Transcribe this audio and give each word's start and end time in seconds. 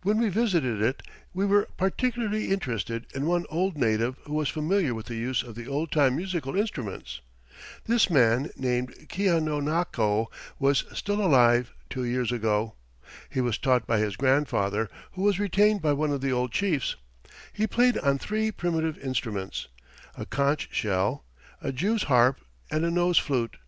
When 0.00 0.16
we 0.18 0.30
visited 0.30 0.80
it, 0.80 1.02
we 1.34 1.44
were 1.44 1.68
particularly 1.76 2.48
interested 2.50 3.04
in 3.14 3.26
one 3.26 3.44
old 3.50 3.76
native 3.76 4.16
who 4.24 4.32
was 4.32 4.48
familiar 4.48 4.94
with 4.94 5.04
the 5.04 5.14
use 5.14 5.42
of 5.42 5.56
the 5.56 5.66
old 5.68 5.92
time 5.92 6.16
musical 6.16 6.56
instruments. 6.56 7.20
This 7.84 8.08
man, 8.08 8.48
named 8.56 8.94
Keanonako, 9.10 10.28
was 10.58 10.84
still 10.94 11.20
alive 11.20 11.70
two 11.90 12.04
years 12.04 12.32
ago. 12.32 12.76
He 13.28 13.42
was 13.42 13.58
taught 13.58 13.86
by 13.86 13.98
his 13.98 14.16
grandfather, 14.16 14.88
who 15.12 15.20
was 15.22 15.38
retained 15.38 15.82
by 15.82 15.92
one 15.92 16.12
of 16.12 16.22
the 16.22 16.32
old 16.32 16.50
chiefs. 16.50 16.96
He 17.52 17.66
played 17.66 17.98
on 17.98 18.16
three 18.16 18.50
primitive 18.50 18.96
instruments 18.96 19.68
a 20.16 20.24
conch 20.24 20.70
shell, 20.72 21.26
a 21.60 21.72
jew's 21.72 22.04
harp 22.04 22.40
and 22.70 22.86
a 22.86 22.90
nose 22.90 23.18
flute. 23.18 23.58